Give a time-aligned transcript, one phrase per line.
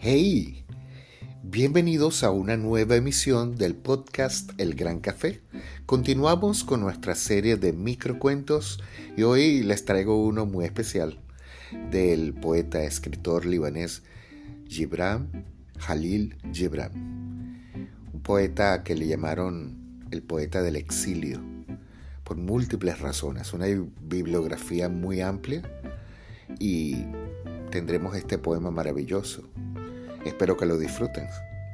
[0.00, 0.64] Hey,
[1.42, 5.42] bienvenidos a una nueva emisión del podcast El Gran Café.
[5.86, 8.80] Continuamos con nuestra serie de microcuentos
[9.16, 11.18] y hoy les traigo uno muy especial
[11.90, 14.04] del poeta escritor libanés
[14.68, 15.44] Gibran
[15.80, 16.92] Jalil Gibran,
[18.14, 21.42] un poeta que le llamaron el poeta del exilio
[22.22, 23.66] por múltiples razones, una
[24.02, 25.62] bibliografía muy amplia
[26.60, 27.04] y
[27.72, 29.42] tendremos este poema maravilloso.
[30.28, 31.26] Espero que lo disfruten.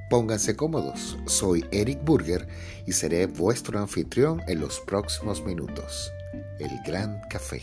[0.08, 2.46] Pónganse cómodos, soy Eric Burger
[2.86, 6.12] y seré vuestro anfitrión en los próximos minutos.
[6.60, 7.62] El Gran Café.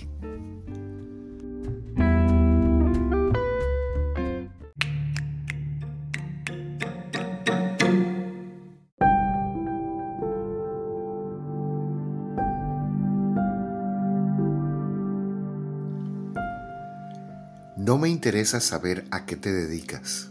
[17.77, 20.30] No me interesa saber a qué te dedicas.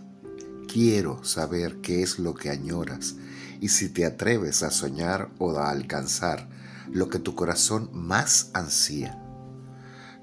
[0.72, 3.16] Quiero saber qué es lo que añoras
[3.60, 6.48] y si te atreves a soñar o a alcanzar
[6.92, 9.20] lo que tu corazón más ansía.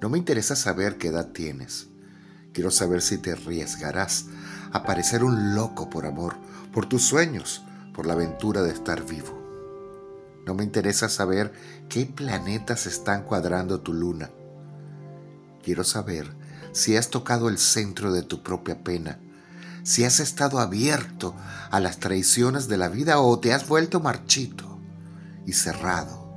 [0.01, 1.89] No me interesa saber qué edad tienes.
[2.53, 4.27] Quiero saber si te arriesgarás
[4.71, 6.37] a parecer un loco por amor,
[6.71, 7.61] por tus sueños,
[7.93, 9.37] por la aventura de estar vivo.
[10.45, 11.51] No me interesa saber
[11.89, 14.31] qué planetas están cuadrando tu luna.
[15.61, 16.33] Quiero saber
[16.71, 19.19] si has tocado el centro de tu propia pena,
[19.87, 21.33] si has estado abierto
[21.71, 24.81] a las traiciones de la vida o te has vuelto marchito
[25.45, 26.27] y cerrado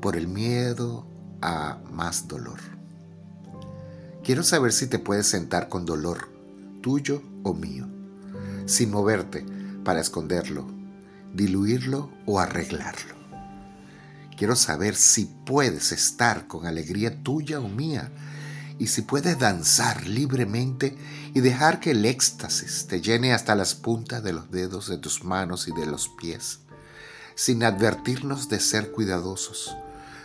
[0.00, 1.06] por el miedo
[1.42, 2.58] a más dolor.
[4.24, 6.30] Quiero saber si te puedes sentar con dolor,
[6.80, 7.86] tuyo o mío,
[8.64, 9.44] sin moverte
[9.84, 10.66] para esconderlo,
[11.34, 13.16] diluirlo o arreglarlo.
[14.34, 18.10] Quiero saber si puedes estar con alegría tuya o mía
[18.82, 20.98] y si puedes danzar libremente
[21.34, 25.22] y dejar que el éxtasis te llene hasta las puntas de los dedos de tus
[25.22, 26.58] manos y de los pies,
[27.36, 29.76] sin advertirnos de ser cuidadosos,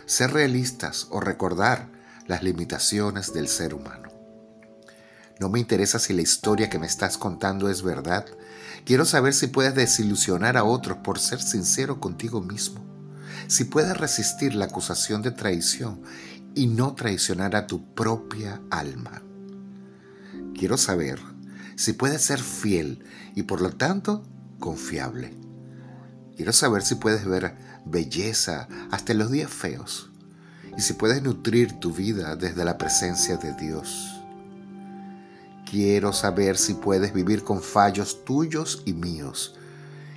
[0.06, 1.88] ser realistas o recordar
[2.26, 4.08] las limitaciones del ser humano.
[5.38, 8.26] No me interesa si la historia que me estás contando es verdad.
[8.84, 12.84] Quiero saber si puedes desilusionar a otros por ser sincero contigo mismo.
[13.46, 16.02] Si puedes resistir la acusación de traición
[16.58, 19.22] y no traicionar a tu propia alma.
[20.58, 21.20] Quiero saber
[21.76, 23.04] si puedes ser fiel
[23.36, 24.24] y por lo tanto
[24.58, 25.32] confiable.
[26.34, 27.54] Quiero saber si puedes ver
[27.84, 30.10] belleza hasta los días feos
[30.76, 34.20] y si puedes nutrir tu vida desde la presencia de Dios.
[35.70, 39.54] Quiero saber si puedes vivir con fallos tuyos y míos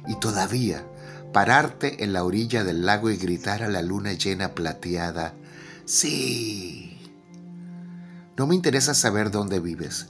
[0.08, 0.84] y todavía
[1.34, 5.36] pararte en la orilla del lago y gritar a la luna llena plateada,
[5.92, 6.98] Sí.
[8.38, 10.08] No me interesa saber dónde vives,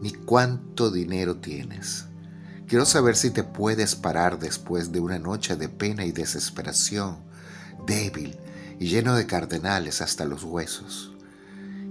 [0.00, 2.06] ni cuánto dinero tienes.
[2.66, 7.18] Quiero saber si te puedes parar después de una noche de pena y desesperación,
[7.86, 8.36] débil
[8.80, 11.14] y lleno de cardenales hasta los huesos,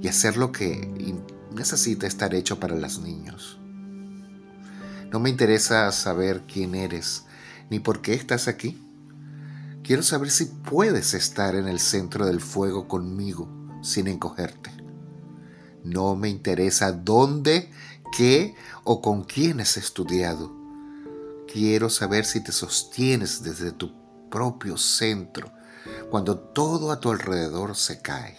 [0.01, 1.15] y hacer lo que
[1.55, 3.57] necesita estar hecho para los niños.
[5.09, 7.23] No me interesa saber quién eres,
[7.69, 8.77] ni por qué estás aquí.
[9.91, 13.49] Quiero saber si puedes estar en el centro del fuego conmigo
[13.81, 14.71] sin encogerte.
[15.83, 17.69] No me interesa dónde,
[18.15, 20.49] qué o con quién has estudiado.
[21.51, 23.91] Quiero saber si te sostienes desde tu
[24.29, 25.51] propio centro
[26.09, 28.37] cuando todo a tu alrededor se cae.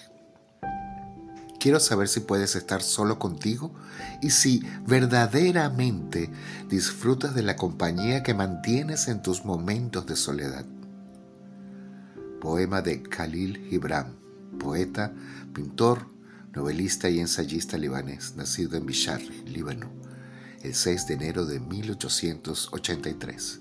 [1.60, 3.74] Quiero saber si puedes estar solo contigo
[4.22, 6.30] y si verdaderamente
[6.70, 10.64] disfrutas de la compañía que mantienes en tus momentos de soledad
[12.42, 14.19] poema de Khalil Gibran,
[14.58, 15.14] poeta,
[15.54, 16.08] pintor,
[16.53, 19.92] novelista y ensayista libanés, nacido en Bishar, Líbano,
[20.64, 23.60] el 6 de enero de 1883,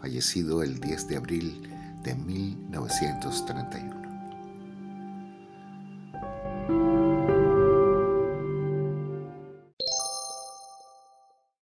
[0.00, 1.70] fallecido el 10 de abril
[2.02, 3.91] de 1931.